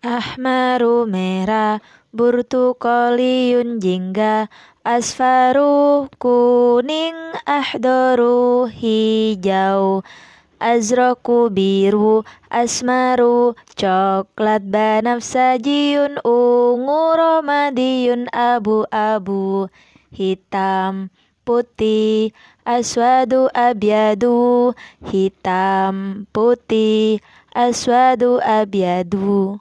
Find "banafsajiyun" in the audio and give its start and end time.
14.72-16.16